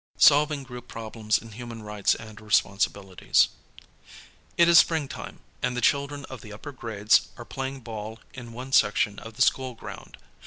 SOLVING 0.17 0.63
GROUP 0.63 0.87
PROBLEMS 0.87 1.37
IN 1.37 1.51
HUMAN 1.51 1.83
RIGHTS 1.83 2.15
AND 2.15 2.41
RESPONSIBILITIES 2.41 3.49
It 4.57 4.67
is 4.67 4.79
springtime 4.79 5.41
and 5.61 5.77
the 5.77 5.79
children 5.79 6.25
of 6.25 6.41
the 6.41 6.51
upper 6.51 6.71
grades 6.71 7.27
are 7.37 7.45
playing 7.45 7.81
ball 7.81 8.17
in 8.33 8.51
one 8.51 8.71
section 8.71 9.19
of 9.19 9.35
the 9.35 9.43
school 9.43 9.75
ground. 9.75 10.17